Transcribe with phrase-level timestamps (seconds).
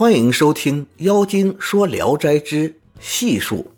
[0.00, 3.70] 欢迎收听《妖精说聊斋之细数》。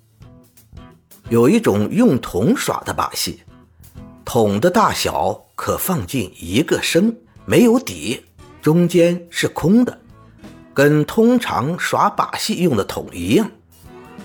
[1.31, 3.43] 有一种用桶耍的把戏，
[4.25, 7.13] 桶的大小可放进一个升，
[7.45, 8.23] 没有底，
[8.61, 9.99] 中间是空的，
[10.73, 13.51] 跟通常耍把戏用的桶一样。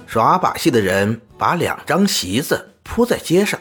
[0.05, 3.59] 耍把戏的人把两张席子铺在街上，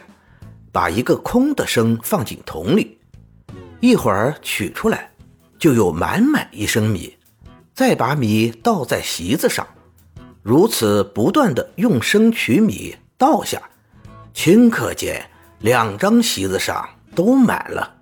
[0.71, 2.99] 把一个空的升放进桶里，
[3.79, 5.09] 一会儿取出来，
[5.57, 7.16] 就有满满一升米。
[7.77, 9.67] 再把米倒在席子上，
[10.41, 13.61] 如此不断的用生取米倒下，
[14.33, 17.97] 顷刻间两张席子上都满了。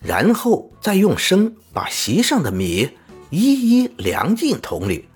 [0.00, 2.88] 然后再用生把席上的米
[3.28, 5.06] 一一量进桶里，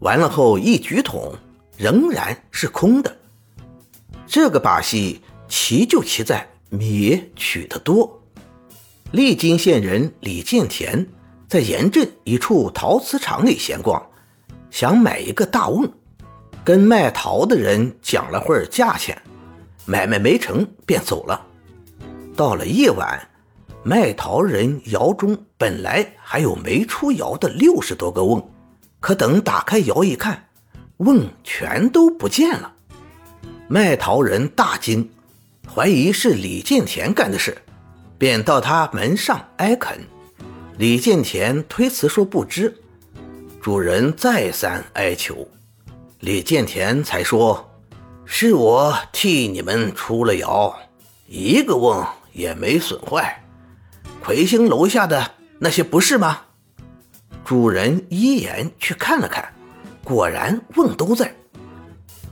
[0.00, 1.32] 完了后一举桶
[1.76, 3.16] 仍然是空的。
[4.26, 8.24] 这个把戏奇就奇在米取得多。
[9.12, 11.06] 利津县人李建田。
[11.50, 14.00] 在盐镇一处陶瓷厂里闲逛，
[14.70, 15.90] 想买一个大瓮，
[16.62, 19.20] 跟卖陶的人讲了会儿价钱，
[19.84, 21.44] 买卖没成便走了。
[22.36, 23.28] 到了夜晚，
[23.82, 28.40] 卖陶人窑中本来还有没出窑的六十多个瓮，
[29.00, 30.46] 可等打开窑一看，
[30.98, 32.72] 瓮全都不见了。
[33.66, 35.10] 卖陶人大惊，
[35.68, 37.58] 怀疑是李建田干的事，
[38.16, 39.98] 便到他门上挨恳。
[40.80, 42.74] 李建田推辞说不知，
[43.60, 45.46] 主人再三哀求，
[46.20, 47.70] 李建田才说
[48.24, 50.74] ：“是我替你们出了窑，
[51.26, 53.44] 一个瓮也没损坏。
[54.24, 56.40] 魁星楼下的那些不是吗？”
[57.44, 59.52] 主人依言去看了看，
[60.02, 61.30] 果然瓮都在。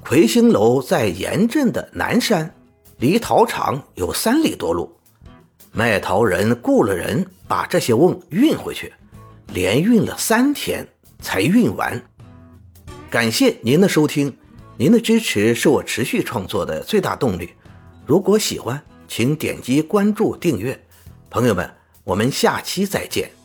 [0.01, 2.55] 魁星楼在盐镇的南山，
[2.97, 4.98] 离陶厂有三里多路。
[5.79, 8.93] 卖桃人雇了人把这些瓮运回去，
[9.55, 10.85] 连运了三天
[11.21, 12.03] 才运完。
[13.09, 14.37] 感谢您的收听，
[14.77, 17.51] 您的支持是我持续创作的最大动力。
[18.05, 20.77] 如果喜欢，请点击关注订阅。
[21.31, 21.73] 朋友们，
[22.03, 23.38] 我们下期再见。